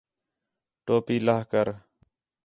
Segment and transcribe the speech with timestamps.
[0.85, 1.67] ٹوپی لہہ کر